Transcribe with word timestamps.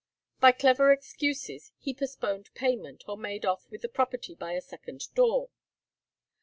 By 0.39 0.51
clever 0.51 0.91
excuses 0.91 1.73
he 1.77 1.93
postponed 1.93 2.49
payment, 2.55 3.03
or 3.07 3.17
made 3.19 3.45
off 3.45 3.69
with 3.69 3.83
the 3.83 3.87
property 3.87 4.33
by 4.33 4.53
a 4.53 4.59
second 4.61 5.03
door. 5.13 5.51